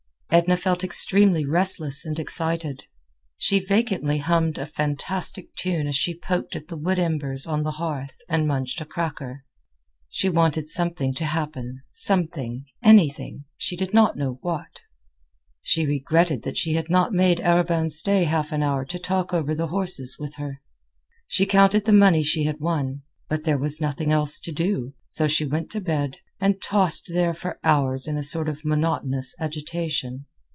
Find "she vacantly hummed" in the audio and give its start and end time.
3.35-4.57